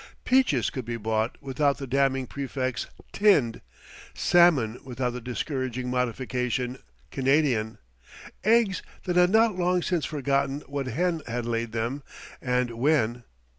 [0.25, 3.61] Peaches could be bought without the damning prefix "tinned";
[4.15, 6.79] salmon without the discouraging modification
[7.11, 7.77] "Canadian";
[8.43, 12.01] eggs that had not long since forgotten what hen had laid them
[12.41, 13.25] and when.